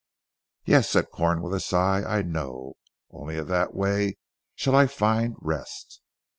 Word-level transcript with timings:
"Yes," 0.65 0.89
said 0.89 1.11
Corn 1.11 1.43
with 1.43 1.53
a 1.53 1.59
sigh, 1.59 2.01
"I 2.01 2.23
know. 2.23 2.73
Only 3.11 3.37
in 3.37 3.45
that 3.49 3.75
way 3.75 4.17
shall 4.55 4.75
I 4.75 4.87
find 4.87 5.35
rest." 5.37 6.01